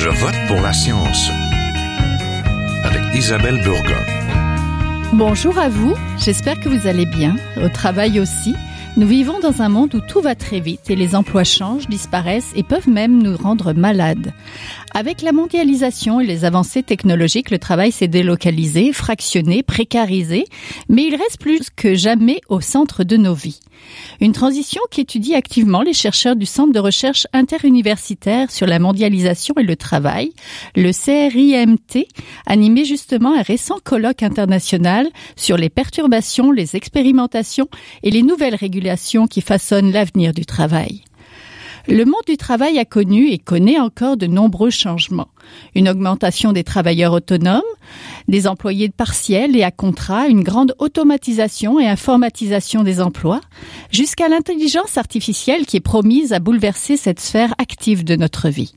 [0.00, 1.28] Je vote pour la science
[2.84, 4.00] avec Isabelle Burgon.
[5.12, 8.54] Bonjour à vous, j'espère que vous allez bien, au travail aussi.
[8.98, 12.50] Nous vivons dans un monde où tout va très vite et les emplois changent, disparaissent
[12.56, 14.32] et peuvent même nous rendre malades.
[14.92, 20.46] Avec la mondialisation et les avancées technologiques, le travail s'est délocalisé, fractionné, précarisé,
[20.88, 23.60] mais il reste plus que jamais au centre de nos vies.
[24.20, 29.62] Une transition qu'étudient activement les chercheurs du Centre de recherche interuniversitaire sur la mondialisation et
[29.62, 30.32] le travail,
[30.74, 32.04] le CRIMT,
[32.46, 37.68] animé justement un récent colloque international sur les perturbations, les expérimentations
[38.02, 38.87] et les nouvelles régulations
[39.28, 41.02] qui façonnent l'avenir du travail.
[41.90, 45.28] Le monde du travail a connu et connaît encore de nombreux changements.
[45.74, 47.62] Une augmentation des travailleurs autonomes,
[48.28, 53.40] des employés partiels et à contrat, une grande automatisation et informatisation des emplois,
[53.90, 58.74] jusqu'à l'intelligence artificielle qui est promise à bouleverser cette sphère active de notre vie.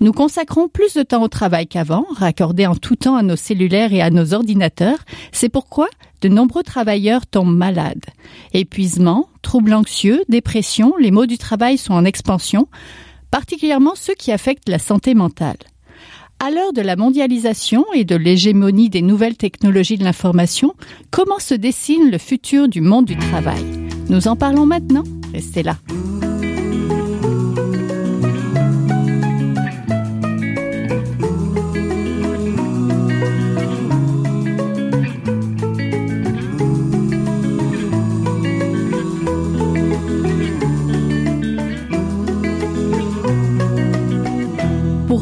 [0.00, 3.94] Nous consacrons plus de temps au travail qu'avant, raccordé en tout temps à nos cellulaires
[3.94, 4.98] et à nos ordinateurs.
[5.32, 5.88] C'est pourquoi
[6.24, 8.06] de nombreux travailleurs tombent malades.
[8.54, 12.66] Épuisement, troubles anxieux, dépression, les maux du travail sont en expansion,
[13.30, 15.58] particulièrement ceux qui affectent la santé mentale.
[16.40, 20.72] À l'heure de la mondialisation et de l'hégémonie des nouvelles technologies de l'information,
[21.10, 23.62] comment se dessine le futur du monde du travail?
[24.08, 25.04] Nous en parlons maintenant.
[25.34, 25.76] Restez là.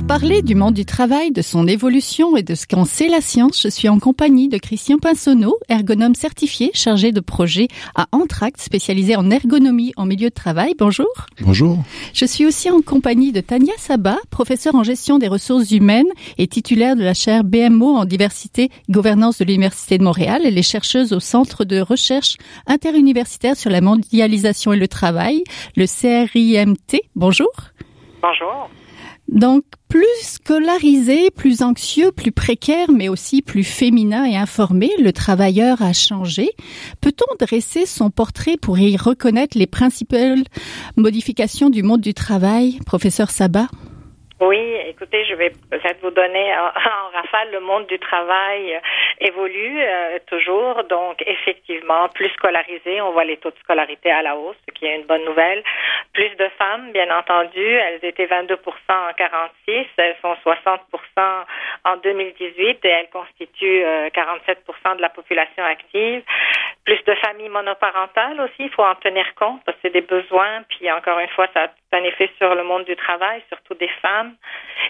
[0.06, 3.62] Parler du monde du travail, de son évolution et de ce qu'en sait la science,
[3.62, 9.16] je suis en compagnie de Christian Pinsonneau, ergonome certifié, chargé de projet à Antract, spécialisé
[9.16, 10.74] en ergonomie en milieu de travail.
[10.78, 11.06] Bonjour.
[11.40, 11.78] Bonjour.
[12.14, 16.46] Je suis aussi en compagnie de Tania Sabat, professeure en gestion des ressources humaines et
[16.46, 20.42] titulaire de la chaire BMO en diversité et gouvernance de l'Université de Montréal.
[20.44, 22.36] Elle est chercheuse au Centre de recherche
[22.66, 25.44] interuniversitaire sur la mondialisation et le travail,
[25.76, 27.00] le CRIMT.
[27.14, 27.50] Bonjour.
[28.20, 28.68] Bonjour.
[29.32, 35.80] Donc, plus scolarisé, plus anxieux, plus précaire, mais aussi plus féminin et informé, le travailleur
[35.80, 36.50] a changé.
[37.00, 40.44] Peut-on dresser son portrait pour y reconnaître les principales
[40.98, 43.68] modifications du monde du travail, professeur Sabat?
[44.44, 48.80] Oui, écoutez, je vais peut-être vous donner en, rafale le monde du travail euh,
[49.20, 54.36] évolue euh, toujours, donc effectivement plus scolarisé, on voit les taux de scolarité à la
[54.36, 55.62] hausse, ce qui est une bonne nouvelle.
[56.12, 58.56] Plus de femmes, bien entendu, elles étaient 22%
[58.88, 60.78] en 46, elles sont 60%
[61.84, 64.56] en 2018 et elles constituent 47%
[64.90, 66.24] euh, de la population active.
[66.84, 70.62] Plus de familles monoparentales aussi, il faut en tenir compte parce que c'est des besoins,
[70.68, 73.90] puis encore une fois, ça a un effet sur le monde du travail, surtout des
[74.00, 74.34] femmes.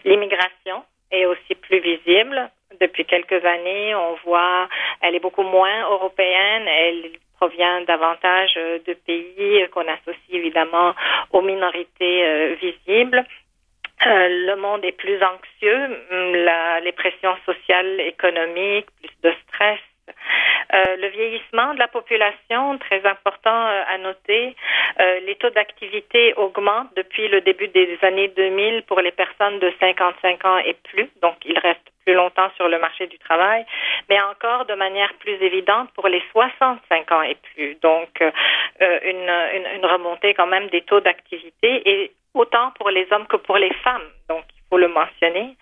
[0.05, 2.51] L'immigration est aussi plus visible.
[2.81, 4.69] Depuis quelques années, on voit,
[5.03, 6.67] elle est beaucoup moins européenne.
[6.67, 10.95] Elle provient davantage de pays qu'on associe évidemment
[11.33, 13.25] aux minorités euh, visibles.
[14.07, 15.99] Euh, le monde est plus anxieux,
[16.45, 19.81] la, les pressions sociales, économiques, plus de stress,
[20.75, 24.57] euh, le vieillissement de la population, très important euh, à noter.
[25.01, 29.71] Euh, les taux d'activité augmentent depuis le début des années 2000 pour les personnes de
[29.81, 33.65] 55 ans et plus, donc ils restent plus longtemps sur le marché du travail,
[34.09, 37.77] mais encore de manière plus évidente pour les 65 ans et plus.
[37.83, 38.09] Donc,
[38.81, 43.73] une, remontée quand même des taux d'activité et autant pour les hommes que pour les
[43.85, 44.09] femmes.
[44.29, 45.57] Donc, il faut le mentionner.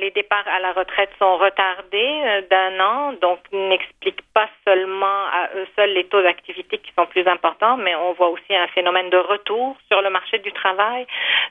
[0.00, 5.66] Les départs à la retraite sont retardés d'un an, donc n'expliquent pas seulement à eux
[5.76, 9.16] seuls les taux d'activité qui sont plus importants, mais on voit aussi un phénomène de
[9.16, 11.06] retour sur le marché du travail.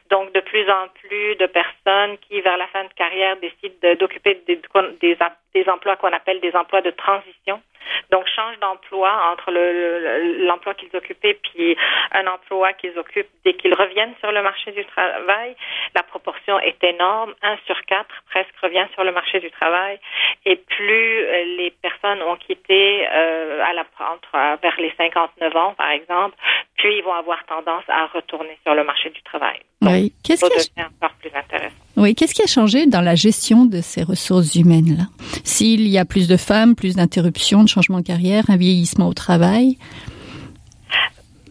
[0.09, 4.41] Donc de plus en plus de personnes qui, vers la fin de carrière, décident d'occuper
[4.45, 7.61] des, emplois qu'on appelle des emplois de transition.
[8.09, 11.77] Donc, change d'emploi entre l'emploi le, qu'ils occupaient puis
[12.11, 15.55] un emploi qu'ils occupent dès qu'ils reviennent sur le marché du travail.
[15.95, 17.33] La proportion est énorme.
[17.41, 19.99] Un sur quatre presque revient sur le marché du travail.
[20.45, 21.25] Et plus
[21.57, 21.71] les
[22.11, 26.35] personnes ont quitté euh, à la, entre, vers les 59 ans, par exemple,
[26.77, 29.59] plus ils vont avoir tendance à retourner sur le marché du travail.
[29.81, 30.13] oui.
[30.23, 30.85] Qu'est-ce qui a...
[30.85, 31.75] encore plus intéressant.
[31.97, 32.15] Oui.
[32.15, 35.03] Qu'est-ce qui a changé dans la gestion de ces ressources humaines là
[35.43, 39.13] S'il y a plus de femmes, plus d'interruptions, de changements de carrière, un vieillissement au
[39.13, 39.77] travail?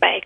[0.00, 0.18] Ben,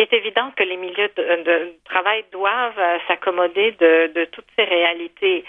[0.00, 5.44] il, est évident que les milieux de, travail doivent euh, s'accommoder de, toutes ces réalités,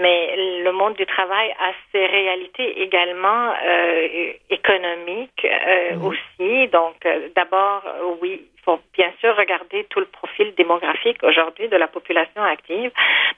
[0.00, 6.68] mais le monde du travail a ses réalités également euh, économiques euh, aussi.
[6.68, 6.96] Donc,
[7.36, 7.82] d'abord,
[8.20, 12.90] oui, faut bien sûr regarder tout le profil démographique aujourd'hui de la population active,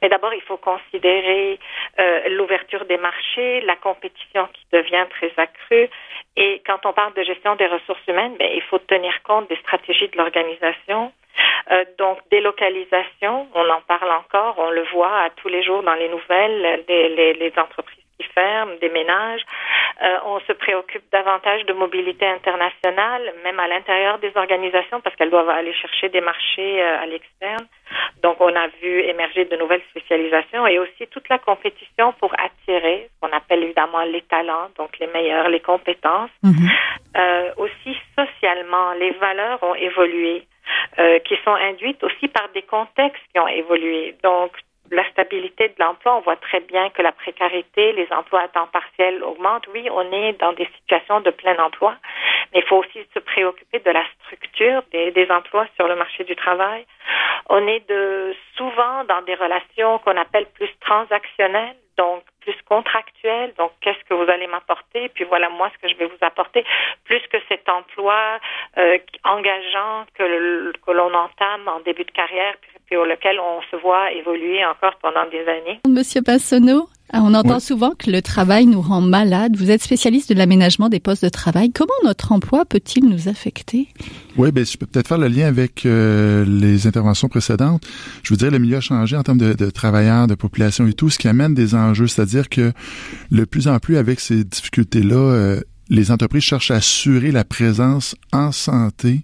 [0.03, 1.59] mais d'abord il faut considérer
[1.99, 5.89] euh, l'ouverture des marchés, la compétition qui devient très accrue,
[6.37, 9.57] et quand on parle de gestion des ressources humaines, ben, il faut tenir compte des
[9.57, 11.13] stratégies de l'organisation.
[11.71, 15.95] Euh, donc, délocalisation, on en parle encore, on le voit à tous les jours dans
[15.95, 19.43] les nouvelles, les, les, les entreprises qui ferment, des ménages.
[20.03, 25.31] Euh, on se préoccupe davantage de mobilité internationale, même à l'intérieur des organisations, parce qu'elles
[25.31, 27.67] doivent aller chercher des marchés euh, à l'externe.
[28.23, 33.09] Donc, on a vu émerger de nouvelles spécialisations et aussi toute la compétition pour attirer
[33.09, 36.31] ce qu'on appelle évidemment les talents, donc les meilleurs, les compétences.
[36.43, 36.69] Mhm.
[37.17, 40.45] Euh, aussi, socialement, les valeurs ont évolué,
[40.99, 44.17] euh, qui sont induites aussi par des contextes qui ont évolué.
[44.25, 44.53] Donc,
[44.91, 48.67] la stabilité de l'emploi, on voit très bien que la précarité, les emplois à temps
[48.67, 49.67] partiel augmentent.
[49.73, 51.97] Oui, on est dans des situations de plein emploi,
[52.53, 56.37] mais il faut aussi se préoccuper de la structure des, emplois sur le marché du
[56.37, 56.87] travail.
[57.49, 63.55] On est de souvent dans des relations qu'on appelle plus transactionnelles, donc plus contractuelles.
[63.59, 66.65] Donc, qu'est-ce que vous allez m'apporter Puis voilà moi ce que je vais vous apporter,
[67.05, 68.39] plus que cet emploi
[68.79, 73.77] euh, engageant que, que l'on entame en début de carrière, puis, puis auquel on se
[73.77, 75.81] voit évoluer encore pendant des années.
[75.89, 77.61] Monsieur Passonneau, ah, on entend Oui.
[77.61, 79.57] souvent que le travail nous rend malade.
[79.57, 81.71] Vous êtes spécialiste de l'aménagement des postes de travail.
[81.73, 83.89] Comment notre emploi peut-il nous affecter?
[84.37, 87.85] Oui, ben, je peux peut-être faire le lien avec euh, les interventions précédentes.
[88.23, 90.93] Je veux dire, le milieu a changé en termes de, de travailleurs, de population et
[90.93, 92.73] tout, ce qui amène des enjeux, c'est-à-dire que
[93.31, 98.17] le plus en plus avec ces difficultés-là, euh, les entreprises cherchent à assurer la présence
[98.33, 99.21] en santé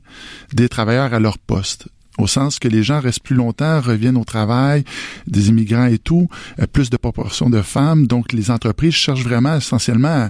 [0.52, 1.88] des travailleurs à leur poste
[2.20, 4.84] au sens que les gens restent plus longtemps, reviennent au travail,
[5.26, 6.28] des immigrants et tout,
[6.58, 8.06] euh, plus de proportion de femmes.
[8.06, 10.28] Donc, les entreprises cherchent vraiment essentiellement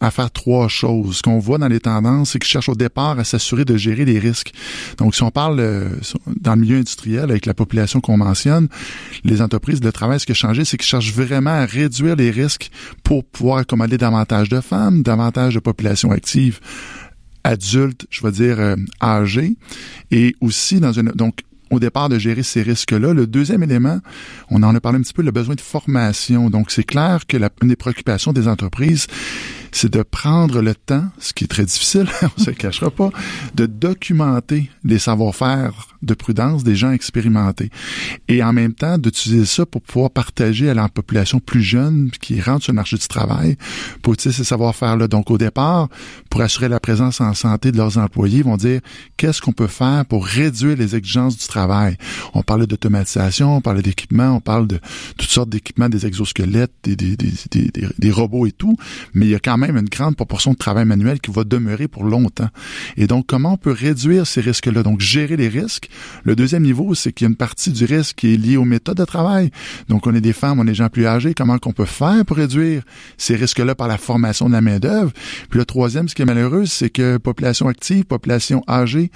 [0.00, 1.16] à, faire trois choses.
[1.16, 4.04] Ce qu'on voit dans les tendances, c'est qu'ils cherchent au départ à s'assurer de gérer
[4.04, 4.52] les risques.
[4.98, 5.88] Donc, si on parle euh,
[6.40, 8.68] dans le milieu industriel, avec la population qu'on mentionne,
[9.24, 12.30] les entreprises de travail, ce qui a changé, c'est qu'ils cherchent vraiment à réduire les
[12.30, 12.70] risques
[13.02, 16.60] pour pouvoir accommoder davantage de femmes, davantage de population active
[17.46, 19.56] adultes, je vais dire euh, âgés,
[20.10, 23.12] et aussi dans une donc au départ de gérer ces risques-là.
[23.12, 23.98] Le deuxième élément,
[24.50, 26.48] on en a parlé un petit peu, le besoin de formation.
[26.48, 29.06] Donc, c'est clair que la, une des préoccupations des entreprises,
[29.72, 32.06] c'est de prendre le temps, ce qui est très difficile,
[32.38, 33.10] on se cachera pas,
[33.54, 37.70] de documenter les savoir-faire de prudence des gens expérimentés.
[38.28, 42.40] Et en même temps, d'utiliser ça pour pouvoir partager à la population plus jeune qui
[42.40, 43.56] rentre sur le marché du travail
[44.02, 45.08] pour utiliser ces savoir-faire-là.
[45.08, 45.88] Donc, au départ,
[46.30, 48.80] pour assurer la présence en santé de leurs employés, ils vont dire
[49.16, 51.96] qu'est-ce qu'on peut faire pour réduire les exigences du travail?
[52.32, 54.78] On parlait d'automatisation, on parlait d'équipement, on parle de
[55.18, 58.76] toutes sortes d'équipements, des exosquelettes, des, des, des, des robots et tout,
[59.14, 61.88] mais il y a quand même une grande proportion de travail manuel qui va demeurer
[61.88, 62.48] pour longtemps.
[62.96, 64.82] Et donc, comment on peut réduire ces risques-là?
[64.82, 65.88] Donc, gérer les risques.
[66.24, 68.64] Le deuxième niveau, c'est qu'il y a une partie du risque qui est liée aux
[68.64, 69.50] méthodes de travail.
[69.88, 71.34] Donc, on est des femmes, on est des gens plus âgés.
[71.34, 72.82] Comment qu'on peut faire pour réduire
[73.16, 75.12] ces risques-là par la formation de la main-d'œuvre?
[75.50, 79.10] Puis le troisième, ce qui est malheureux, c'est que population active, population âgée,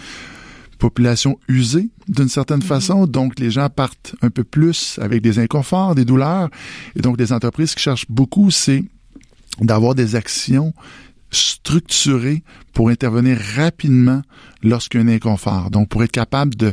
[0.78, 3.06] population usée d'une certaine façon.
[3.06, 6.48] Donc, les gens partent un peu plus avec des inconforts, des douleurs.
[6.96, 8.82] Et donc, les entreprises qui cherchent beaucoup, c'est
[9.60, 10.72] d'avoir des actions
[11.30, 12.42] structurées
[12.72, 14.22] pour intervenir rapidement
[14.62, 15.70] lorsqu'il y a un inconfort.
[15.70, 16.72] Donc, pour être capable de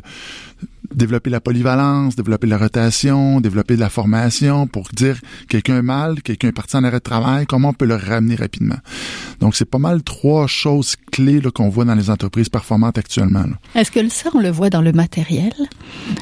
[0.94, 5.18] développer la polyvalence, développer la rotation, développer de la formation pour dire
[5.50, 8.36] quelqu'un est mal, quelqu'un est parti en arrêt de travail, comment on peut le ramener
[8.36, 8.78] rapidement.
[9.40, 13.42] Donc, c'est pas mal trois choses clés là, qu'on voit dans les entreprises performantes actuellement.
[13.44, 13.56] là.
[13.76, 15.54] Est-ce que ça, on le voit dans le matériel?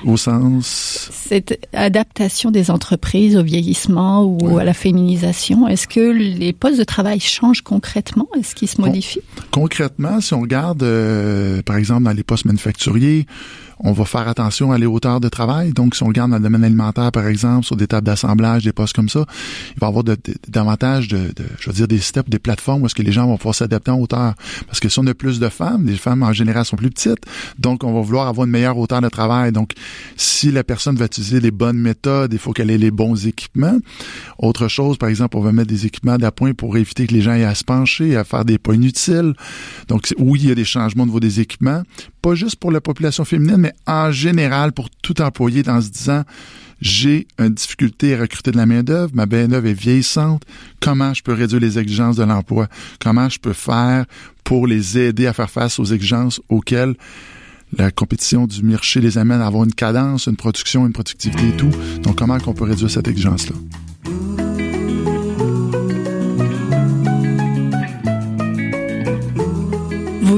[0.05, 1.09] Au sens...
[1.11, 4.61] Cette adaptation des entreprises au vieillissement ou Ouais.
[4.61, 8.27] à la féminisation, est-ce que les postes de travail changent concrètement?
[8.37, 9.21] Est-ce qu'ils se Con- modifient?
[9.51, 13.25] Concrètement, si on regarde, euh, par exemple, dans les postes manufacturiers,
[13.79, 15.73] on va faire attention à les hauteurs de travail.
[15.73, 18.71] Donc, si on regarde dans le domaine alimentaire, par exemple, sur des tables d'assemblage, des
[18.71, 19.25] postes comme ça,
[19.75, 20.03] il va y avoir
[20.47, 23.37] davantage de, de- je veux dire, des steps, des plateformes où que les gens vont
[23.37, 24.33] pouvoir s'adapter en hauteur.
[24.67, 27.25] Parce que si on a plus de femmes, les femmes en général sont plus petites,
[27.59, 29.51] donc on va vouloir avoir une meilleure hauteur de travail.
[29.51, 29.73] Donc,
[30.15, 33.77] si la personne va utiliser les bonnes méthodes, il faut qu'elle ait les bons équipements.
[34.39, 37.33] Autre chose, par exemple, on va mettre des équipements d'appoint pour éviter que les gens
[37.33, 39.33] aient à se pencher, à faire des pas inutiles.
[39.89, 41.83] Donc, oui, il y a des changements au niveau des équipements,
[42.21, 46.23] pas juste pour la population féminine, mais en général pour tout employé dans se disant
[46.81, 50.43] j'ai une difficulté à recruter de la main-d'œuvre, ma main-d'œuvre est vieillissante,
[50.79, 52.67] comment je peux réduire les exigences de l'emploi,
[52.99, 54.05] comment je peux faire
[54.43, 56.93] pour les aider à faire face aux exigences auxquelles
[57.77, 59.41] la compétition du marché les amène?
[59.41, 61.71] À avoir une cadence, une production, une productivité et tout.
[62.03, 63.55] Donc, comment qu'on peut réduire cette exigence-là?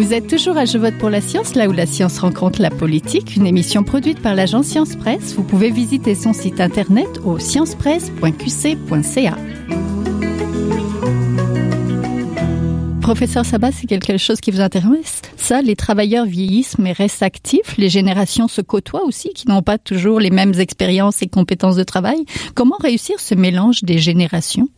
[0.08, 2.70] Vous êtes toujours à Je vote pour la science, là où la science rencontre la
[2.70, 5.36] politique, une émission produite par l'agence Science Presse.
[5.36, 9.38] Vous pouvez visiter son site internet au sciencepresse.qc.ca.
[13.02, 15.24] Professeur Sabat, c'est quelque chose qui vous intéresse?
[15.36, 19.78] Ça, les travailleurs vieillissent mais restent actifs, les générations se côtoient aussi, qui n'ont pas
[19.78, 22.24] toujours les mêmes expériences et compétences de travail?
[22.56, 24.70] Comment réussir ce mélange des générations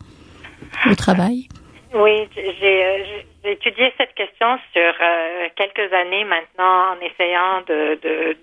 [0.89, 1.48] au travail?
[1.93, 7.98] Oui, j'ai étudié cette question sur euh, quelques années maintenant en essayant de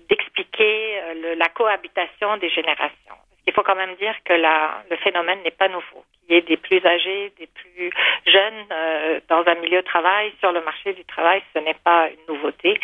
[0.09, 3.15] d'expliquer euh, la cohabitation des générations.
[3.45, 6.03] Il faut quand même dire que la, le phénomène n'est pas nouveau.
[6.25, 7.89] Qu'il y ait des plus âgés, des plus
[8.25, 12.09] jeunes euh, dans un milieu de travail, sur le marché du travail, ce n'est pas
[12.09, 12.77] une nouveauté.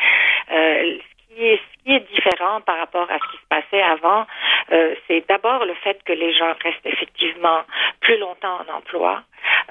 [0.51, 3.81] Euh, ce, qui est, ce qui est différent par rapport à ce qui se passait
[3.81, 4.25] avant,
[4.71, 7.63] euh, c'est d'abord le fait que les gens restent effectivement
[7.99, 9.23] plus longtemps en emploi.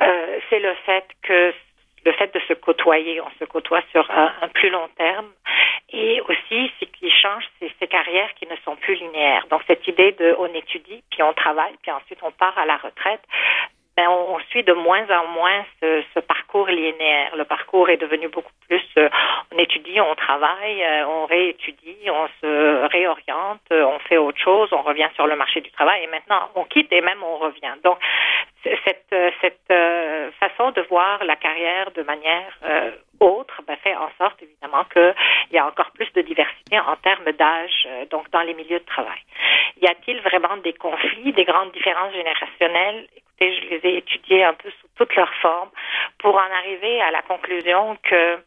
[0.02, 1.54] Euh, c'est le fait que
[2.04, 5.28] le fait de se côtoyer, on se côtoie sur un, plus long terme.
[5.90, 9.46] Et aussi, ce qui change, c'est ces carrières qui ne sont plus linéaires.
[9.50, 12.76] Donc, cette idée de on étudie, puis on travaille, puis ensuite on part à la
[12.76, 13.20] retraite,
[13.96, 17.36] ben, on, suit de moins en moins ce, ce, parcours linéaire.
[17.36, 19.08] Le parcours est devenu beaucoup plus euh,
[19.52, 24.82] on étudie, on travaille, euh, on réétudie, on se réoriente, on fait autre chose, on
[24.82, 27.74] revient sur le marché du travail et maintenant on quitte et même on revient.
[27.84, 27.98] Donc
[28.62, 32.58] cette, cette euh, façon de voir la carrière de manière
[33.22, 35.14] autre ben, fait en sorte évidemment qu'il
[35.52, 39.20] y a encore plus de diversité en termes d'âge, donc dans les milieux de travail.
[39.80, 43.06] Y a-t-il vraiment des conflits, des grandes différences générationnelles?
[43.40, 45.70] Je les ai étudiés un peu sous toutes leurs formes
[46.18, 48.38] pour en arriver à la conclusion que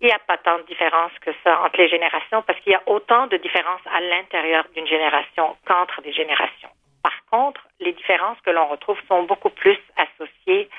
[0.00, 2.74] il n'y a pas tant de différence que ça entre les générations parce qu'il y
[2.74, 6.70] a autant de différences à l'intérieur d'une génération qu'entre des générations.
[7.02, 10.70] Par contre, les différences que l'on retrouve sont beaucoup plus associées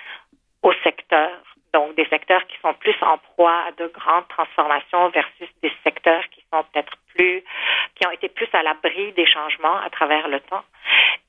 [0.63, 1.31] au secteur,
[1.73, 6.23] donc des secteurs qui sont plus en proie à de grandes transformations versus des secteurs
[6.29, 7.43] qui sont peut-être plus,
[7.95, 10.63] qui ont été plus à l'abri des changements à travers le temps.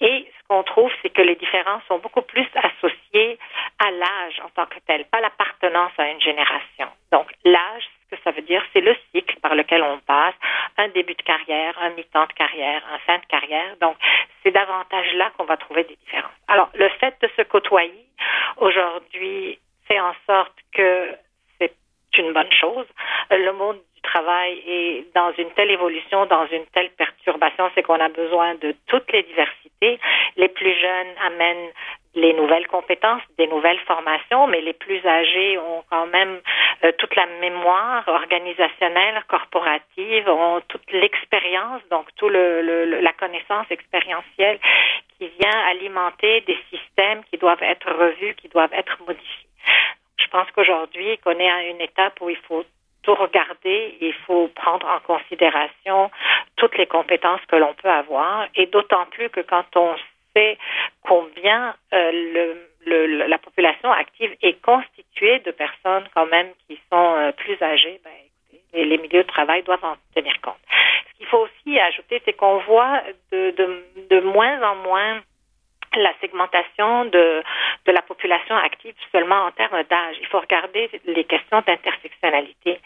[0.01, 3.39] Et ce qu'on trouve, c'est que les différences sont beaucoup plus associées
[3.79, 6.89] à l'âge en tant que tel, pas l'appartenance à une génération.
[7.13, 10.35] Donc, l'âge, ce que ça veut dire, c'est le cycle par lequel on passe,
[10.77, 13.77] un début de carrière, un mi-temps de carrière, un fin de carrière.
[13.81, 13.97] Donc,
[14.43, 16.33] c'est davantage là qu'on va trouver des différences.
[16.49, 18.07] Alors, le fait de se côtoyer
[18.57, 19.59] aujourd'hui
[20.01, 21.11] en sorte que
[21.59, 21.75] c'est
[22.19, 22.87] une bonne chose.
[23.31, 28.09] Le monde travail est dans une telle évolution, dans une telle perturbation, c'est qu'on a
[28.09, 29.99] besoin de toutes les diversités.
[30.37, 31.71] Les plus jeunes amènent
[32.15, 36.41] les nouvelles compétences, des nouvelles formations, mais les plus âgés ont quand même
[36.85, 43.67] euh, toute la mémoire organisationnelle, corporative, ont toute l'expérience, donc tout le, le, la connaissance
[43.71, 44.59] expérientielle
[45.19, 49.49] qui vient alimenter des systèmes qui doivent être revus, qui doivent être modifiés.
[50.19, 52.65] Je pense qu'aujourd'hui, qu'on est à une étape où il faut
[53.03, 56.11] tout regarder, il faut prendre en considération
[56.57, 59.97] toutes les compétences que l'on peut avoir, et d'autant plus que quand on
[60.35, 60.59] sait
[61.03, 62.55] combien euh,
[62.87, 68.01] le, la population active est constituée de personnes quand même qui sont euh, plus âgées,
[68.05, 68.11] ben,
[68.53, 70.59] écoutez, les milieux de travail doivent en tenir compte.
[71.11, 75.23] Ce qu'il faut aussi ajouter, c'est qu'on voit de, de, de moins en moins
[75.97, 77.43] la segmentation de,
[77.87, 80.17] de la population active seulement en termes d'âge.
[80.21, 82.81] Il faut regarder les questions d'intersectionnalité.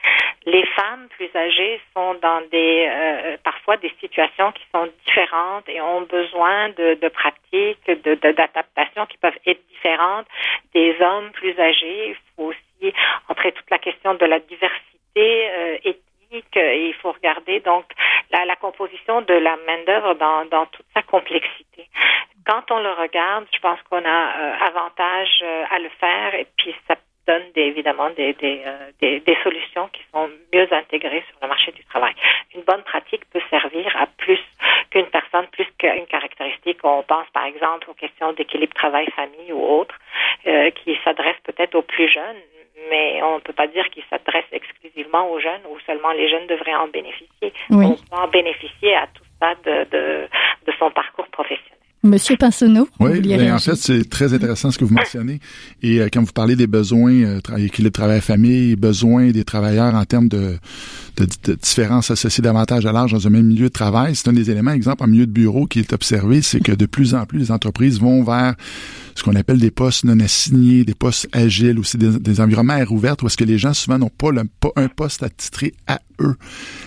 [0.44, 5.80] Les femmes plus âgées sont dans des euh, parfois des situations qui sont différentes et
[5.80, 10.26] ont besoin de, de pratiques, de, d'adaptations qui peuvent être différentes
[10.74, 12.10] des hommes plus âgés.
[12.10, 12.94] Il faut aussi
[13.28, 17.84] entrer toute la question de la diversité euh, ethnique et il faut regarder donc
[18.30, 21.88] la, la composition de la main d'œuvre dans, dans toute sa complexité
[22.46, 26.46] quand on le regarde, je pense qu'on a euh, avantage euh, à le faire et
[26.56, 26.94] puis ça
[27.26, 31.48] donne des, évidemment des, des, euh, des, des, solutions qui sont mieux intégrées sur le
[31.48, 32.14] marché du travail.
[32.54, 34.38] Une bonne pratique peut servir à plus
[34.90, 36.78] qu'une personne, plus qu'une caractéristique.
[36.84, 39.98] On pense par exemple aux questions d'équilibre travail-famille ou autres
[40.44, 42.36] qui s'adressent peut-être aux plus jeunes,
[42.88, 46.46] mais on ne peut pas dire qu'il s'adresse exclusivement aux jeunes ou seulement les jeunes
[46.46, 47.52] devraient en bénéficier.
[47.70, 50.28] On peut en bénéficier à tout stade de, de,
[50.66, 51.76] de son parcours professionnel.
[52.06, 52.88] Monsieur Pinsonneau.
[53.00, 55.40] Oui, ben, en fait, c'est très intéressant ce que vous mentionnez.
[55.82, 60.28] Et euh, quand vous parlez des besoins, euh, équilibre travail-famille, besoins des travailleurs en termes
[60.28, 60.58] de,
[61.24, 64.14] de, différences associées davantage à l'âge dans un même milieu de travail.
[64.14, 66.86] C'est un des éléments, exemple, en milieu de bureau qui est observé, c'est que de
[66.86, 68.54] plus en plus les entreprises vont vers
[69.14, 72.92] ce qu'on appelle des postes non assignés, des postes agiles, aussi des, des environnements air
[72.92, 76.00] ouverts où est-ce que les gens souvent n'ont pas, le, pas un poste attitré à
[76.20, 76.36] eux.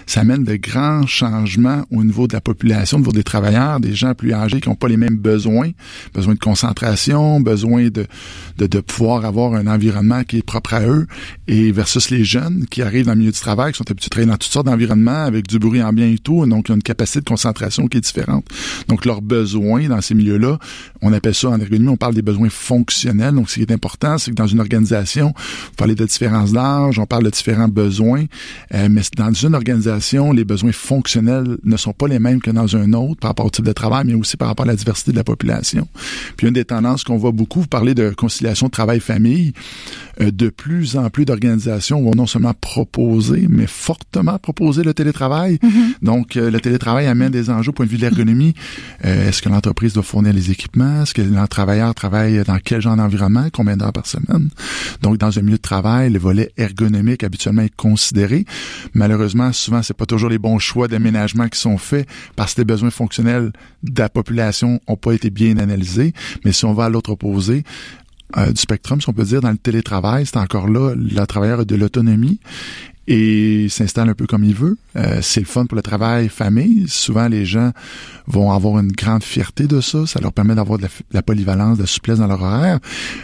[0.05, 3.95] Ça amène de grands changements au niveau de la population, au niveau des travailleurs, des
[3.95, 5.71] gens plus âgés qui n'ont pas les mêmes besoins,
[6.13, 8.05] besoin de concentration, besoin de,
[8.57, 11.07] de, de, pouvoir avoir un environnement qui est propre à eux,
[11.47, 14.25] et versus les jeunes qui arrivent dans le milieu du travail, qui sont habitués à
[14.25, 17.25] travailler dans toutes sortes d'environnements, avec du bruit ambiant et tout, donc une capacité de
[17.25, 18.45] concentration qui est différente.
[18.87, 20.57] Donc leurs besoins dans ces milieux-là,
[21.01, 23.35] on appelle ça en ergonomie, on parle des besoins fonctionnels.
[23.35, 25.33] Donc ce qui est important, c'est que dans une organisation,
[25.71, 28.25] on parle de différences d'âge, on parle de différents besoins,
[28.73, 32.75] euh, mais dans une organisation, les besoins fonctionnels ne sont pas les mêmes que dans
[32.75, 35.11] un autre par rapport au type de travail, mais aussi par rapport à la diversité
[35.11, 35.87] de la population.
[36.37, 39.53] Puis une des tendances qu'on voit beaucoup, vous parlez de conciliation travail-famille,
[40.21, 44.08] euh, de plus en plus d'organisations vont non seulement proposer, mais fortement
[44.41, 45.55] proposer le télétravail.
[45.55, 45.93] Mm-hmm.
[46.01, 48.53] Donc, euh, le télétravail amène des enjeux au point de vue de l'ergonomie.
[49.05, 51.03] Euh, est-ce que l'entreprise doit fournir les équipements?
[51.03, 53.47] Est-ce que le travailleur travaille dans quel genre d'environnement?
[53.51, 54.49] Combien d'heures par semaine?
[55.01, 58.45] Donc, dans un milieu de travail, le volet ergonomique habituellement est considéré.
[58.93, 62.65] Malheureusement, souvent, c'est pas toujours les bons choix d'aménagement qui sont faits parce que les
[62.65, 63.51] besoins fonctionnels
[63.83, 66.13] de la population ont pas été bien analysés.
[66.45, 67.63] Mais si on va à l'autre opposé,
[68.37, 71.61] euh, du spectrum, si on peut dire, dans le télétravail, c'est encore là, le travailleur
[71.61, 72.39] a de l'autonomie
[73.09, 74.77] et s'installe un peu comme il veut.
[74.95, 76.87] Euh, c'est le fun pour le travail famille.
[76.87, 77.71] Souvent, les gens
[78.27, 80.05] vont avoir une grande fierté de ça.
[80.05, 82.79] Ça leur permet d'avoir de, la, polyvalence, de la souplesse dans leur horaire.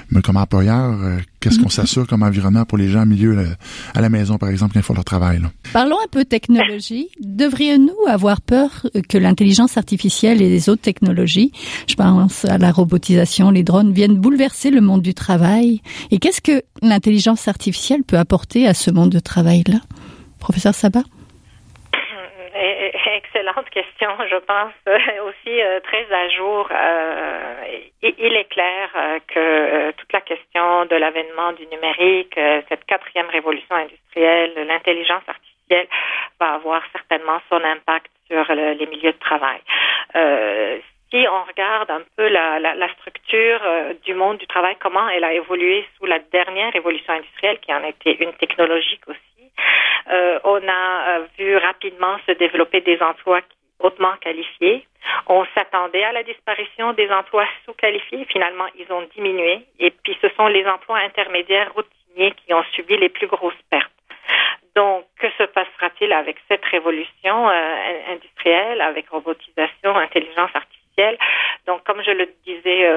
[0.09, 3.45] Mais comme employeur, euh, qu'est-ce qu'on s'assure comme environnement pour les gens au milieu, euh,
[3.93, 5.39] à la maison, par exemple, quand ils font leur travail?
[5.73, 7.09] Parlons un peu technologie.
[7.21, 11.51] Devrions-nous avoir peur que l'intelligence artificielle et les autres technologies,
[11.87, 15.81] je pense à la robotisation, les drones, viennent bouleverser le monde du travail?
[16.09, 19.81] Et qu'est-ce que l'intelligence artificielle peut apporter à ce monde de travail-là?
[20.39, 21.03] Professeur Sabat?
[23.15, 24.73] Excellente question, je pense
[25.23, 26.67] aussi euh, très à jour.
[26.69, 27.55] Euh,
[28.01, 33.73] il est clair euh, que toute la question de l'avènement du numérique, cette quatrième révolution
[33.73, 35.87] industrielle, l'intelligence artificielle
[36.41, 39.61] va avoir certainement son impact sur les milieux de travail.
[41.09, 43.61] si on regarde un peu la, structure
[44.03, 47.83] du monde du travail, comment elle a évolué sous la dernière révolution industrielle, qui en
[47.85, 49.35] était une technologique aussi,
[50.11, 51.24] euh, on a euh,
[51.85, 53.41] rapidement se développer des emplois
[53.79, 54.87] hautement qualifiés.
[55.27, 58.25] On s'attendait à la disparition des emplois sous-qualifiés.
[58.25, 59.65] Finalement, ils ont diminué.
[59.79, 63.91] Et puis, ce sont les emplois intermédiaires routiniers qui ont subi les plus grosses pertes.
[64.75, 71.17] Donc, que se passera-t-il avec cette révolution euh, industrielle, avec robotisation, intelligence artificielle?
[71.67, 72.89] Donc, comme je le disais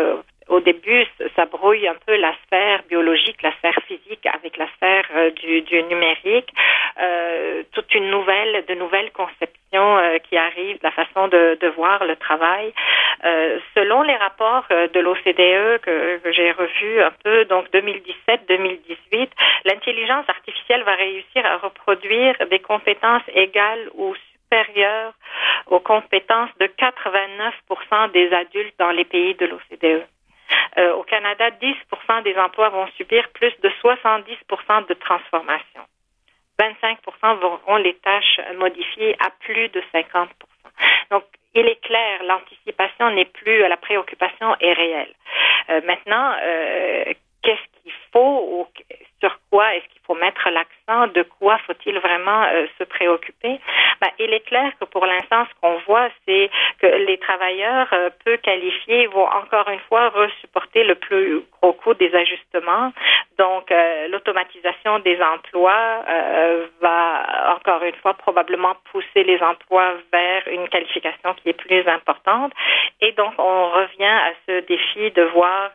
[0.49, 1.05] au début,
[1.37, 5.63] ça brouille un peu la sphère biologique, la sphère physique avec la sphère euh, du,
[5.63, 6.53] du, numérique.
[7.01, 12.05] Euh, toute une nouvelle, de nouvelles conceptions euh, qui arrivent, la façon de, de voir
[12.05, 12.73] le travail.
[13.25, 19.29] Euh, selon les rapports euh, de l'OCDE que, que j'ai revus un peu, donc 2017-2018,
[19.65, 25.13] l'intelligence artificielle va réussir à reproduire des compétences égales ou supérieures
[25.67, 30.07] aux compétences de 89% des adultes dans les pays de l'OCDE.
[30.79, 35.83] Euh, au Canada, 10% des emplois vont subir plus de 70% de transformation.
[36.59, 40.29] 25% auront les tâches modifiées à plus de 50%
[41.11, 45.15] Donc, il est clair, l'anticipation n'est plus, la préoccupation est réelle.
[45.71, 47.05] Euh, maintenant, euh,
[47.43, 48.69] qu'est-ce qu'il faut,
[49.21, 53.61] sur quoi est-ce qu'il faut mettre l'accent, de quoi faut-il vraiment euh, se préoccuper?
[54.01, 58.09] Ben, Il est clair que pour l'instant, ce qu'on voit, c'est que les travailleurs euh,
[58.25, 62.93] peu qualifiés vont encore une fois resupporter le plus gros coût des ajustements.
[63.37, 66.05] Donc, euh, l'automatisation des emplois
[66.81, 72.53] va encore une fois probablement pousser les emplois vers une qualification qui est plus importante.
[73.01, 75.71] Et donc, on revient à ce défi de voir,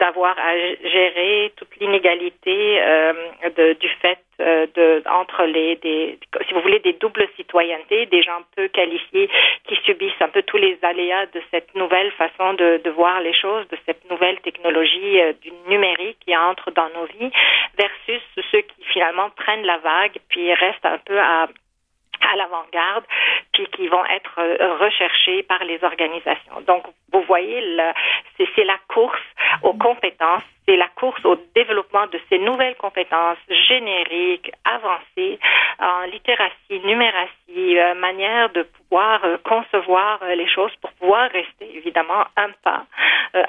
[0.00, 2.80] d'avoir à gérer toute l'inégalité
[3.56, 8.22] de du fait euh, de entre les des si vous voulez des doubles citoyennetés, des
[8.22, 9.28] gens peu qualifiés
[9.66, 13.34] qui subissent un peu tous les aléas de cette nouvelle façon de, de voir les
[13.34, 17.30] choses, de cette nouvelle technologie euh, du numérique qui entre dans nos vies,
[17.78, 21.48] versus ceux qui finalement prennent la vague puis restent un peu à
[22.22, 23.04] à l'avant-garde,
[23.52, 26.60] puis qui vont être euh, recherchés par les organisations.
[26.66, 27.62] Donc, vous voyez,
[28.36, 29.20] c'est la course
[29.62, 35.38] aux compétences, c'est la course au développement de ces nouvelles compétences génériques, avancées,
[35.78, 42.24] en littératie, numératie, euh, manière de pouvoir euh, concevoir les choses pour pouvoir rester évidemment
[42.36, 42.84] un pas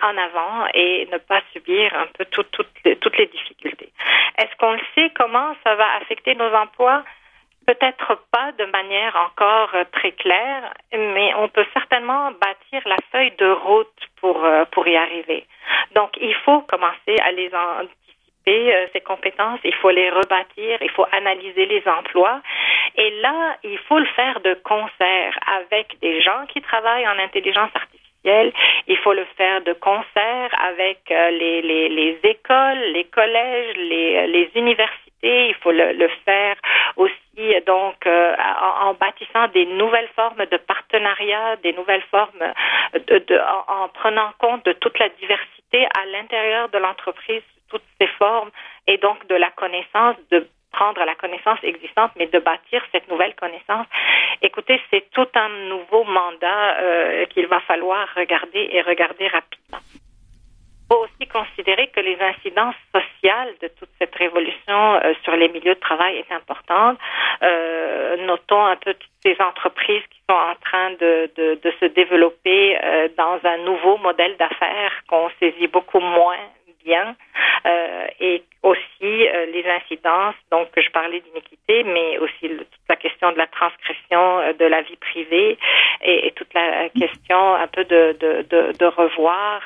[0.01, 3.91] en avant et ne pas subir un peu toutes les difficultés.
[4.37, 5.11] Est-ce qu'on le sait?
[5.15, 7.03] Comment ça va affecter nos emplois?
[7.65, 13.33] Peut-être pas de manière encore euh, très claire, mais on peut certainement bâtir la feuille
[13.39, 15.45] de route pour, euh, pour y arriver.
[15.95, 20.91] Donc, il faut commencer à les anticiper, euh, ces compétences, il faut les rebâtir, il
[20.91, 22.39] faut analyser les emplois.
[22.97, 27.71] Et là, il faut le faire de concert avec des gens qui travaillent en intelligence
[27.73, 28.53] artificielle.
[28.87, 34.51] Il faut le faire de concert avec les, les, les écoles, les collèges, les, les
[34.55, 36.55] universités il faut le, faire
[36.95, 37.13] aussi
[37.65, 38.35] donc euh,
[38.81, 42.53] en, bâtissant des nouvelles formes de partenariat, des nouvelles formes
[42.93, 48.51] de, en, prenant compte de toute la diversité à l'intérieur de l'entreprise, toutes ces formes
[48.87, 53.35] et donc de la connaissance, de prendre la connaissance existante, mais de bâtir cette nouvelle
[53.35, 53.87] connaissance.
[54.41, 59.79] Écoutez, c'est tout un nouveau mandat euh, qu'il va falloir regarder et regarder rapidement
[60.89, 65.75] faut aussi considérer que les incidences sociales de toute cette révolution euh, sur les milieux
[65.75, 66.97] de travail est importante.
[67.43, 72.77] Euh, notons un peu toutes ces entreprises qui sont en train de, de, se développer
[72.83, 76.39] euh, dans un nouveau modèle d'affaires qu'on saisit beaucoup moins
[76.83, 77.15] bien
[78.19, 82.63] et aussi les incidences, donc je parlais d'iniquité, mais aussi la
[83.05, 85.57] question de la transgression euh, de la vie privée
[86.03, 89.61] et, toute la question un peu de, de, de, revoir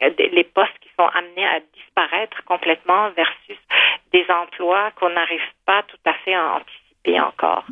[0.00, 3.60] les postes qui sont amenés à disparaître complètement versus
[4.12, 7.64] des emplois qu'on n'arrive pas tout à fait à anticiper encore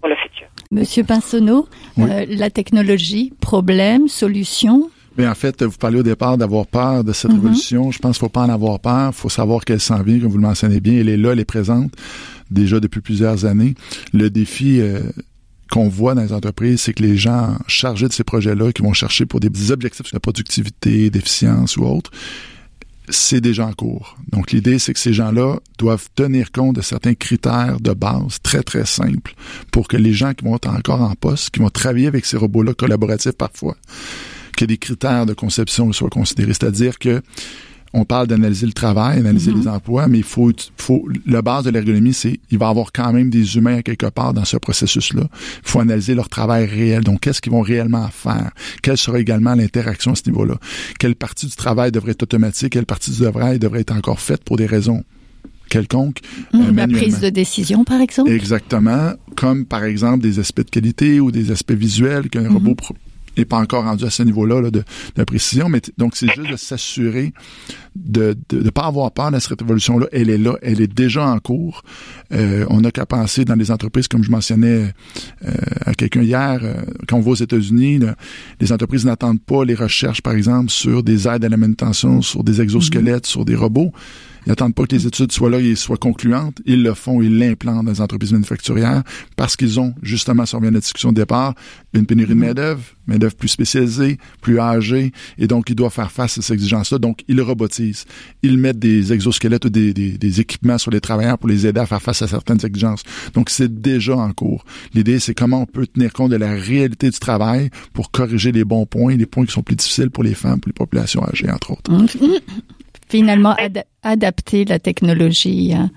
[0.00, 0.46] pour le futur.
[0.70, 1.66] Monsieur Pinsonneau,
[1.96, 7.30] la technologie, problème, solution mais en fait, vous parlez au départ d'avoir peur de cette
[7.30, 7.38] mhm.
[7.38, 7.90] révolution.
[7.90, 9.10] Je pense qu'il faut pas en avoir peur.
[9.12, 10.94] Il faut savoir qu'elle s'en vient, comme vous le mentionnez bien.
[10.94, 11.92] Elle est là, elle est présente
[12.50, 13.74] déjà depuis plusieurs années.
[14.12, 15.00] Le défi euh,
[15.70, 18.92] qu'on voit dans les entreprises, c'est que les gens chargés de ces projets-là, qui vont
[18.92, 22.10] chercher pour des objectifs de productivité, d'efficience ou autre,
[23.08, 24.16] c'est déjà en cours.
[24.30, 28.62] Donc l'idée, c'est que ces gens-là doivent tenir compte de certains critères de base très,
[28.62, 29.34] très simples
[29.70, 32.36] pour que les gens qui vont être encore en poste, qui vont travailler avec ces
[32.36, 33.76] robots-là collaboratifs parfois,
[34.56, 36.54] que des critères de conception soient considérés.
[36.54, 37.22] C'est-à-dire que
[37.92, 39.60] on parle d'analyser le travail, analyser mm-hmm.
[39.60, 42.92] les emplois, mais il faut, faut, la base de l'ergonomie, c'est, il va y avoir
[42.92, 45.22] quand même des humains quelque part dans ce processus-là.
[45.22, 47.04] Il faut analyser leur travail réel.
[47.04, 48.50] Donc, qu'est-ce qu'ils vont réellement faire?
[48.82, 50.56] Quelle sera également l'interaction à ce niveau-là?
[50.98, 52.72] Quelle partie du travail devrait être automatique?
[52.72, 55.02] Quelle partie du travail devrait être encore faite pour des raisons
[55.70, 56.20] quelconques?
[56.54, 58.30] Euh, la prise de décision, par exemple?
[58.30, 59.12] Exactement.
[59.36, 62.52] Comme, par exemple, des aspects de qualité ou des aspects visuels qu'un mm-hmm.
[62.52, 62.74] robot
[63.36, 64.82] n'est pas encore rendu à ce niveau-là là, de,
[65.16, 67.32] de, précision, mais donc c'est juste de s'assurer
[67.94, 70.06] de ne pas avoir peur de cette révolution-là.
[70.12, 71.82] Elle est là, elle est déjà en cours.
[72.32, 74.92] Euh, on n'a qu'à penser dans les entreprises, comme je mentionnais
[75.44, 75.50] euh,
[75.84, 76.74] à quelqu'un hier, euh,
[77.08, 78.00] quand on va aux États-Unis,
[78.60, 82.44] les entreprises n'attendent pas les recherches, par exemple, sur des aides à la manutention, sur
[82.44, 83.30] des exosquelettes, mm-hmm.
[83.30, 83.92] sur des robots.
[84.46, 86.62] Ils n'attendent pas que les études soient là et soient concluantes.
[86.66, 89.02] Ils le font, ils l'implantent dans les entreprises manufacturières
[89.36, 91.54] parce qu'ils ont, justement, on revient à la discussion de départ,
[91.92, 92.38] une pénurie de mm-hmm.
[92.38, 96.98] main-d'œuvre, main-d'œuvre plus spécialisée, plus âgée, et donc ils doivent faire face à ces exigences-là.
[96.98, 98.04] Donc, ils robotisent.
[98.42, 101.86] Ils mettent des exosquelettes ou des, des, équipements sur les travailleurs pour les aider à
[101.86, 103.02] faire face à certaines exigences.
[103.34, 104.64] Donc, c'est déjà en cours.
[104.94, 108.64] L'idée, c'est comment on peut tenir compte de la réalité du travail pour corriger les
[108.64, 111.50] bons points, les points qui sont plus difficiles pour les femmes, pour les populations âgées,
[111.50, 111.90] entre autres.
[113.08, 113.56] Finalement
[114.02, 115.90] adapter la technologie hein,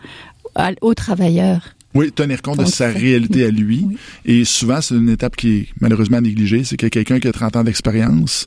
[0.82, 1.76] aux travailleurs.
[1.96, 3.86] Oui, tenir compte de sa réalité à lui.
[4.24, 6.64] Et souvent, c'est une étape qui est malheureusement négligée.
[6.64, 8.46] C'est que quelqu'un qui a 30 ans d'expérience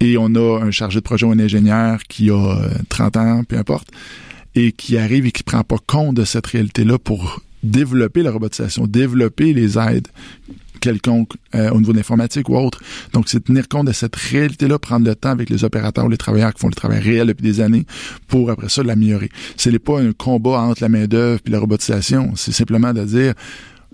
[0.00, 2.56] et on a un chargé de projet ou un ingénieur qui a
[2.88, 3.88] 30 euh, ans, peu importe,
[4.54, 8.86] et qui arrive et qui prend pas compte de cette réalité-là pour développer la robotisation,
[8.86, 10.08] développer les aides
[10.80, 12.00] quelconque euh, au niveau de
[12.48, 12.80] ou autre.
[13.12, 16.16] Donc, c'est tenir compte de cette réalité-là, prendre le temps avec les opérateurs ou les
[16.16, 17.86] travailleurs qui font le travail réel depuis des années
[18.26, 19.28] pour après ça l'améliorer.
[19.56, 22.32] Ce n'est pas un combat entre la main-d'œuvre et la robotisation.
[22.36, 23.34] C'est simplement de dire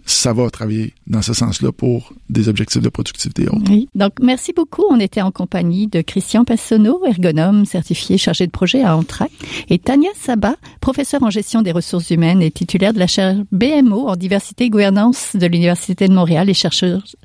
[0.06, 3.46] ça va travailler dans ce sens-là pour des objectifs de productivité.
[3.68, 3.88] Oui.
[3.94, 4.84] Donc, merci beaucoup.
[4.88, 9.30] On était en compagnie de Christian Passonneau, ergonome certifié chargé de projet à Antrac,
[9.68, 14.08] et Tania Sabat, professeur en gestion des ressources humaines et titulaire de la chaire BMO
[14.08, 17.16] en diversité et gouvernance de l'Université de Montréal et chercheuse,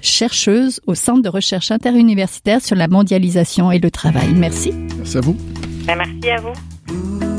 [0.00, 4.34] chercheuse au Centre de recherche interuniversitaire sur la mondialisation et le travail.
[4.34, 4.72] Merci.
[4.98, 5.36] Merci à vous.
[5.86, 7.33] Ben, merci à vous.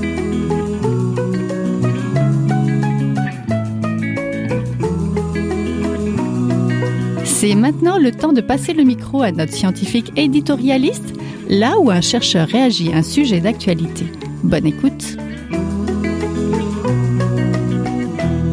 [7.38, 11.13] C'est maintenant le temps de passer le micro à notre scientifique éditorialiste,
[11.50, 14.06] là où un chercheur réagit à un sujet d'actualité.
[14.41, 15.17] Bonne écoute.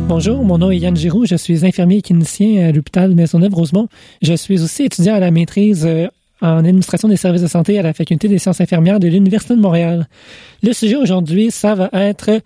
[0.09, 3.87] Bonjour, mon nom est Yann Giroux, je suis infirmier clinicien à l'hôpital Maisonneuve-Rosemont.
[4.21, 6.09] Je suis aussi étudiant à la maîtrise euh,
[6.41, 9.61] en administration des services de santé à la faculté des sciences infirmières de l'Université de
[9.61, 10.09] Montréal.
[10.65, 12.41] Le sujet aujourd'hui, ça va être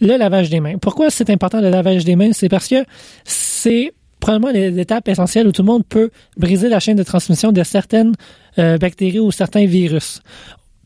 [0.00, 0.78] le lavage des mains.
[0.78, 2.32] Pourquoi c'est important le lavage des mains?
[2.32, 2.84] C'est parce que
[3.24, 3.92] c'est
[4.24, 6.08] probablement l'étape essentielle où tout le monde peut
[6.38, 8.14] briser la chaîne de transmission de certaines
[8.58, 10.22] euh, bactéries ou certains virus.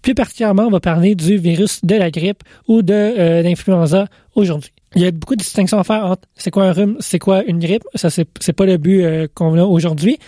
[0.02, 4.72] Plus particulièrement, on va parler du virus de la grippe ou de euh, l'influenza aujourd'hui.
[4.94, 7.44] Il y a beaucoup de distinctions à faire entre c'est quoi un rhume, c'est quoi
[7.44, 7.84] une grippe.
[7.94, 8.24] Ça, c'est,
[8.54, 10.18] pas le but euh, qu'on a aujourd'hui.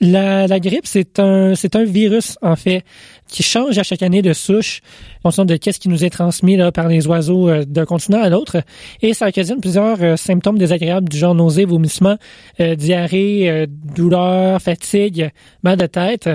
[0.00, 2.84] La, la grippe, c'est un, c'est un virus, en fait,
[3.26, 4.82] qui change à chaque année de souche
[5.24, 8.22] en fonction de qu'est-ce qui nous est transmis là, par les oiseaux euh, d'un continent
[8.22, 8.58] à l'autre.
[9.02, 12.16] Et ça occasionne plusieurs euh, symptômes désagréables du genre nausée, vomissement,
[12.58, 15.30] diarrhée, douleur, fatigue,
[15.64, 16.28] mal de tête,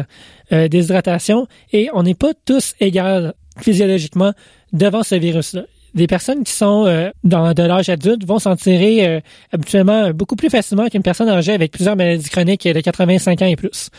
[0.52, 1.48] déshydratation.
[1.72, 4.34] Et on n'est pas tous égaux physiologiquement
[4.74, 9.08] devant ce virus-là des personnes qui sont euh, dans de l'âge adulte vont s'en tirer
[9.08, 9.20] euh,
[9.52, 13.56] habituellement beaucoup plus facilement qu'une personne âgée avec plusieurs maladies chroniques de 85 ans et
[13.56, 13.90] plus.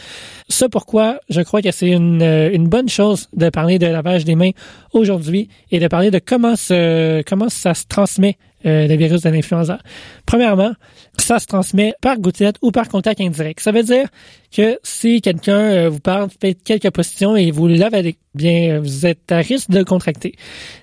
[0.48, 4.24] Ça pourquoi je crois que c'est une, euh, une bonne chose de parler de lavage
[4.24, 4.50] des mains
[4.92, 9.30] aujourd'hui et de parler de comment, se, comment ça se transmet euh, le virus de
[9.30, 9.78] l'influenza.
[10.26, 10.72] Premièrement,
[11.16, 13.58] ça se transmet par gouttelette ou par contact indirect.
[13.60, 14.06] Ça veut dire
[14.54, 19.30] que si quelqu'un euh, vous parle, fait quelques positions et vous l'avalez, bien, vous êtes
[19.32, 20.34] à risque de contracter.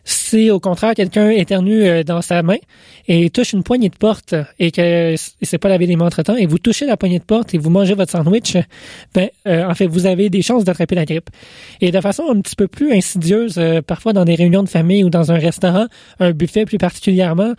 [0.03, 2.57] Si au contraire quelqu'un éternue euh, dans sa main
[3.07, 6.36] et touche une poignée de porte et que c'est pas lavé les mains entre temps
[6.36, 8.57] et vous touchez la poignée de porte et vous mangez votre sandwich,
[9.13, 11.29] ben en fait vous avez des chances d'attraper la grippe.
[11.81, 15.10] Et de façon un petit peu plus insidieuse, parfois dans des réunions de famille ou
[15.10, 15.88] dans un restaurant,
[16.19, 17.53] un buffet plus particulièrement,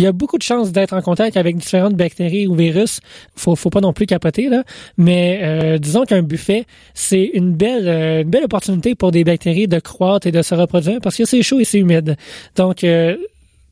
[0.00, 3.00] il y a beaucoup de chances d'être en contact avec différentes bactéries ou virus.
[3.36, 4.64] Faut, faut pas non plus capoter là,
[4.96, 9.68] mais euh, disons qu'un buffet, c'est une belle, euh, une belle opportunité pour des bactéries
[9.68, 12.16] de croître et de se reproduire parce que c'est chaud et c'est humide.
[12.56, 13.18] Donc euh,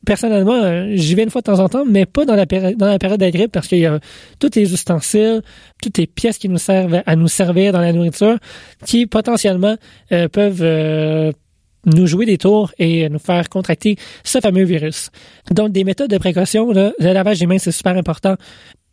[0.05, 2.99] personnellement, j'y vais une fois de temps en temps, mais pas dans la dans la
[2.99, 3.99] période de grippe parce qu'il y a
[4.37, 5.41] tous les ustensiles,
[5.81, 8.37] toutes les pièces qui nous servent à nous servir dans la nourriture,
[8.85, 9.77] qui potentiellement
[10.31, 11.33] peuvent
[11.85, 15.09] nous jouer des tours et nous faire contracter ce fameux virus.
[15.51, 18.35] Donc, des méthodes de précaution, le lavage des mains, c'est super important.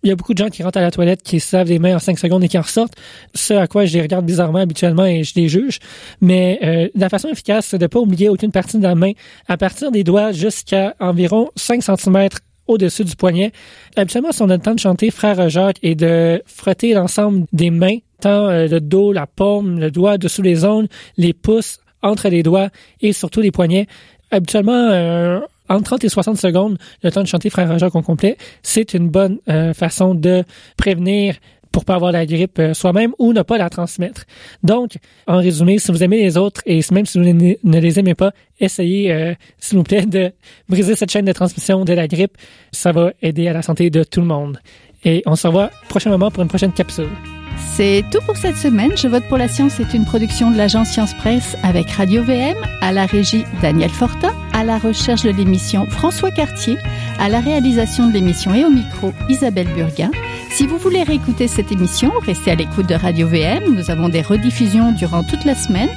[0.03, 1.79] Il y a beaucoup de gens qui rentrent à la toilette, qui se lavent les
[1.79, 2.95] mains en 5 secondes et qui en ressortent.
[3.35, 5.81] Ce à quoi je les regarde bizarrement habituellement et je les juge.
[6.21, 9.13] Mais euh, la façon efficace, c'est de ne pas oublier aucune partie de la main
[9.49, 12.29] à partir des doigts jusqu'à environ 5 cm
[12.69, 13.53] au-dessus du poignet.
[13.97, 17.71] Habituellement, si on a le temps de chanter Frère Jacques et de frotter l'ensemble des
[17.71, 22.29] mains, tant euh, le dos, la paume, le doigt dessous les ongles, les pouces, entre
[22.29, 22.69] les doigts
[23.01, 23.87] et surtout les poignets.
[24.31, 28.37] Habituellement, euh, entre 30 et 60 secondes, le temps de chanter Frère Jacques en complet,
[28.63, 30.45] c'est une bonne euh, façon de
[30.77, 31.37] prévenir
[31.73, 34.25] pour pas avoir la grippe euh, soi-même ou ne pas la transmettre.
[34.63, 38.15] Donc, en résumé, si vous aimez les autres et même si vous ne les aimez
[38.15, 40.33] pas, essayez, s'il vous plaît, de
[40.69, 42.37] briser cette chaîne de transmission de la grippe.
[42.73, 44.59] Ça va aider à la santé de tout le monde.
[45.05, 47.11] Et on se revoit prochainement pour une prochaine capsule.
[47.59, 48.93] C'est tout pour cette semaine.
[48.97, 52.57] Je vote pour la science est une production de l'agence Science Presse avec Radio VM,
[52.81, 56.79] à la régie Daniel Fortin, à la recherche de l'émission François Cartier,
[57.19, 60.11] à la réalisation de l'émission et au micro Isabelle Burguin.
[60.51, 63.75] Si vous voulez réécouter cette émission, restez à l'écoute de Radio VM.
[63.75, 65.91] Nous avons des rediffusions durant toute la semaine.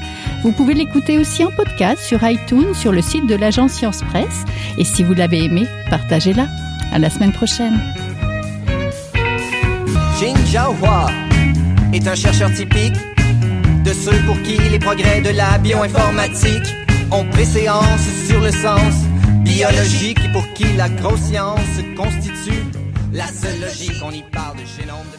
[0.43, 4.43] Vous pouvez l'écouter aussi en podcast sur iTunes, sur le site de l'agence Science Presse.
[4.77, 6.47] Et si vous l'avez aimé, partagez-la.
[6.91, 7.79] À la semaine prochaine
[11.93, 12.95] est un chercheur typique
[13.83, 16.75] de ceux pour qui les progrès de la bioinformatique
[17.11, 18.93] ont préséance sur le sens
[19.43, 21.59] biologique et pour qui la grosse science
[21.95, 22.63] constitue
[23.11, 24.01] la seule logique.
[24.03, 25.18] On y parle de génome de